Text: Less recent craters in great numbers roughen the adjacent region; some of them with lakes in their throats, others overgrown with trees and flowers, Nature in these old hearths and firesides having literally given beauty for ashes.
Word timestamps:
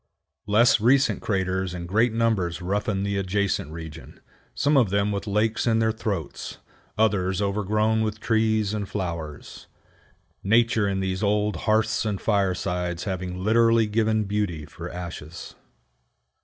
Less 0.47 0.79
recent 0.81 1.21
craters 1.21 1.75
in 1.75 1.85
great 1.85 2.11
numbers 2.11 2.59
roughen 2.59 3.03
the 3.03 3.19
adjacent 3.19 3.71
region; 3.71 4.19
some 4.55 4.75
of 4.75 4.89
them 4.89 5.11
with 5.11 5.27
lakes 5.27 5.67
in 5.67 5.77
their 5.77 5.91
throats, 5.91 6.57
others 6.97 7.39
overgrown 7.39 8.01
with 8.01 8.19
trees 8.19 8.73
and 8.73 8.89
flowers, 8.89 9.67
Nature 10.43 10.87
in 10.87 11.01
these 11.01 11.21
old 11.21 11.55
hearths 11.69 12.03
and 12.03 12.19
firesides 12.19 13.03
having 13.03 13.43
literally 13.43 13.85
given 13.85 14.23
beauty 14.23 14.65
for 14.65 14.89
ashes. 14.89 15.53